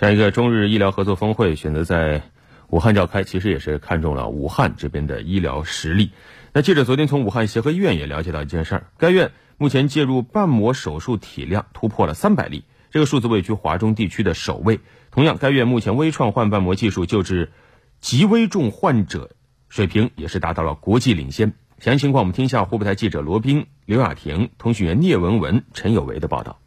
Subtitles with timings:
[0.00, 2.22] 这样一个中日医疗合作峰会选择在
[2.68, 6.12] 武汉召开，其实也是看中了武汉这边的医疗实力。
[6.54, 14.80] 那记者昨天从武汉协和医院也了解到一件事儿，该院目前介入瓣膜手术体量突破了三百例，这个数字位居华中地区的首位。
[15.10, 17.52] 同样，该院目前微创换瓣膜技术救治
[18.00, 19.32] 极危重患者
[19.68, 21.52] 水平也是达到了国际领先。
[21.78, 26.58] 详细情况，我们听一下湖北台记者罗斌、刘雅婷、通讯员聂文文、陈有为的报道。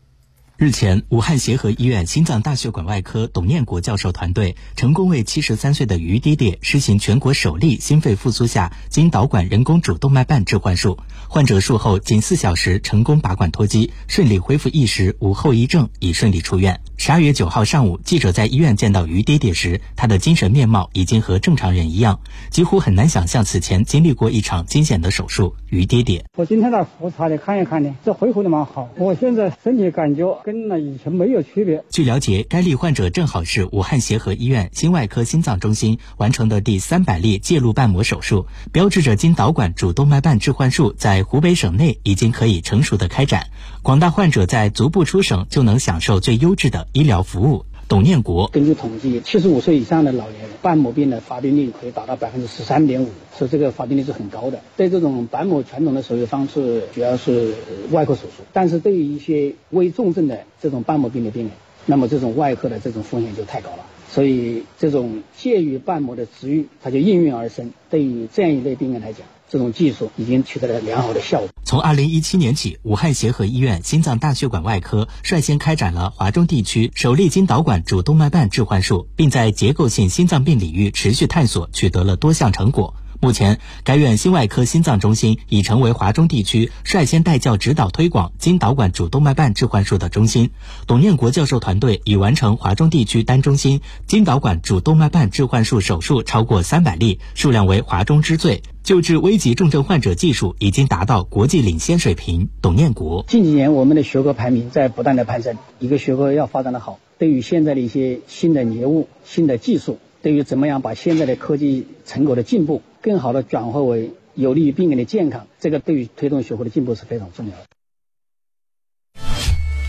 [0.55, 10.99] 日前，武汉协和医院心脏大血管外科董念国教授团队成功为七十三岁的余爹爹施行全国首例心肺复苏下经导管人工主动脉瓣置换术。
[11.27, 16.79] 患者术后仅四小时成功拔管脱机，顺利恢复意识，无后遗症，已顺利出院。
[17.05, 25.53] 十二月九号上午，记者在医院见到于爹爹时，他的精神面貌已经和正常人一样，几乎很难想象此前经历过一场惊险的手术。
[25.69, 31.83] 于爹爹，我今天来复查的，看一看的，这恢复的蛮好，我现在身体感觉跟那以前没有区别。
[31.89, 43.47] 据了解，该例患者正好是武汉协和医院心外科心脏中心完成的第三百例介入瓣膜手术，标志着经导管主动脉瓣置换术在湖北省内已经可以成熟的开展，
[43.81, 47.65] 广大患者在足不出省就能享受最优质的医疗服务。
[47.87, 54.61] 董念国根据统计，七十五岁以上的老年人瓣膜病的发病率可以达到百分之十三点五，所以这个发病率是很高的。
[54.77, 57.55] 对这种瓣膜传统的手术方式，主要是
[57.89, 61.51] 外科手术，但是对于一些危重症的这种瓣膜病的病人，
[61.87, 63.85] 那么这种外科的这种风险就太高了。
[64.07, 67.71] 所以这种介于瓣膜的植愈，它就应运而生。
[67.89, 71.47] 对于这样一类病人来讲，这种技术已经取得了良好的效果。
[71.63, 82.95] 从二零一七年起，武汉协和医院心脏大血管外科率先开展了华中地区首例经导管主动脉瓣置换术，并在结构性心脏病领域持续探索，取得了多项成果。
[83.21, 90.49] 目前，该院心外科心脏中心已成为华中地区率先带教指导推广经导管主动脉瓣置换术的中心。
[90.87, 98.63] 董念国教授团队已完成华中地区单中心经导管主动脉瓣置换术手术超过三百例，数量为华中之最。
[98.83, 102.49] 救治危急重症患者技术已经达到国际领先水平。
[102.61, 112.81] 董念国，近几年我们的学科排名在不断的攀升，一个学科要发展的好，对于现在的一些新的业务、新的技术，对于怎么样把现在的科技成果的进步。
[113.01, 117.63] 更好的转化为有利于病人的健康，这个对于推动学科的进步是非常重要的。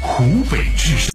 [0.01, 1.03] 湖北之声。